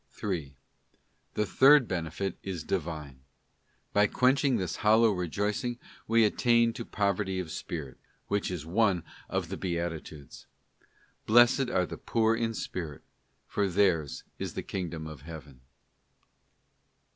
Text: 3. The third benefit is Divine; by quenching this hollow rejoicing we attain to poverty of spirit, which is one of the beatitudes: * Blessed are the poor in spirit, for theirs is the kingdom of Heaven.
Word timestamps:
3. 0.13 0.55
The 1.35 1.45
third 1.45 1.87
benefit 1.87 2.35
is 2.41 2.63
Divine; 2.63 3.19
by 3.93 4.07
quenching 4.07 4.57
this 4.57 4.77
hollow 4.77 5.11
rejoicing 5.11 5.77
we 6.07 6.25
attain 6.25 6.73
to 6.73 6.83
poverty 6.85 7.39
of 7.39 7.51
spirit, 7.51 7.99
which 8.27 8.49
is 8.49 8.65
one 8.65 9.03
of 9.29 9.49
the 9.49 9.57
beatitudes: 9.57 10.47
* 10.85 11.25
Blessed 11.27 11.69
are 11.69 11.85
the 11.85 11.99
poor 11.99 12.35
in 12.35 12.55
spirit, 12.55 13.03
for 13.45 13.67
theirs 13.67 14.23
is 14.39 14.55
the 14.55 14.63
kingdom 14.63 15.05
of 15.05 15.21
Heaven. 15.21 15.61